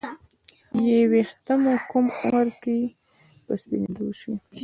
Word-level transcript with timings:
ې 0.95 0.99
ویښته 1.11 1.53
مو 1.61 1.73
کوم 1.89 2.05
عمر 2.19 2.47
کې 2.61 2.77
په 3.45 3.53
سپینیدو 3.61 4.07
شي 4.19 4.33